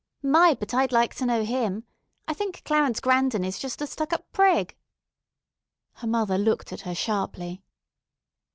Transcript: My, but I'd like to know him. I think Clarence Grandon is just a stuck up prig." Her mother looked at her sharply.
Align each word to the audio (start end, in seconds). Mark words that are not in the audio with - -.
My, 0.23 0.55
but 0.59 0.73
I'd 0.73 0.91
like 0.91 1.13
to 1.17 1.27
know 1.27 1.43
him. 1.43 1.83
I 2.27 2.33
think 2.33 2.63
Clarence 2.63 2.99
Grandon 2.99 3.45
is 3.45 3.59
just 3.59 3.83
a 3.83 3.85
stuck 3.85 4.11
up 4.13 4.25
prig." 4.31 4.75
Her 5.93 6.07
mother 6.07 6.39
looked 6.39 6.73
at 6.73 6.81
her 6.81 6.95
sharply. 6.95 7.61